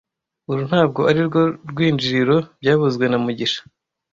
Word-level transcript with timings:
Uru 0.49 0.61
ntabwo 0.69 0.99
arirwo 1.09 1.41
rwinjiriro 1.69 2.35
byavuzwe 2.61 3.05
na 3.07 3.17
mugisha 3.23 3.61